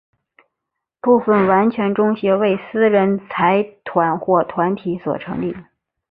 [0.99, 5.55] 部分完全中学为私人财团或团体所成立。